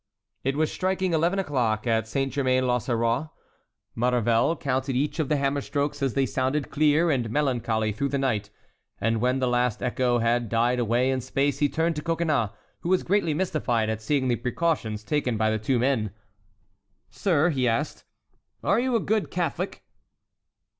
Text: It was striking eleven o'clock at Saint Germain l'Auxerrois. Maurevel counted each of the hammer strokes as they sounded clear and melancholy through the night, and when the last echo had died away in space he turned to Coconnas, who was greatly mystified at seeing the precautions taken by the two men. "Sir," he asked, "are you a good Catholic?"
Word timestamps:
It 0.43 0.55
was 0.57 0.71
striking 0.71 1.13
eleven 1.13 1.37
o'clock 1.37 1.85
at 1.85 2.07
Saint 2.07 2.33
Germain 2.33 2.65
l'Auxerrois. 2.65 3.27
Maurevel 3.93 4.55
counted 4.55 4.95
each 4.95 5.19
of 5.19 5.29
the 5.29 5.35
hammer 5.37 5.61
strokes 5.61 6.01
as 6.01 6.15
they 6.15 6.25
sounded 6.25 6.71
clear 6.71 7.11
and 7.11 7.29
melancholy 7.29 7.91
through 7.91 8.09
the 8.09 8.17
night, 8.17 8.49
and 8.99 9.21
when 9.21 9.37
the 9.37 9.47
last 9.47 9.83
echo 9.83 10.17
had 10.17 10.49
died 10.49 10.79
away 10.79 11.11
in 11.11 11.21
space 11.21 11.59
he 11.59 11.69
turned 11.69 11.95
to 11.97 12.01
Coconnas, 12.01 12.49
who 12.79 12.89
was 12.89 13.03
greatly 13.03 13.35
mystified 13.35 13.91
at 13.91 14.01
seeing 14.01 14.27
the 14.27 14.37
precautions 14.37 15.03
taken 15.03 15.37
by 15.37 15.51
the 15.51 15.59
two 15.59 15.77
men. 15.77 16.09
"Sir," 17.11 17.51
he 17.51 17.67
asked, 17.67 18.03
"are 18.63 18.79
you 18.79 18.95
a 18.95 18.99
good 18.99 19.29
Catholic?" 19.29 19.83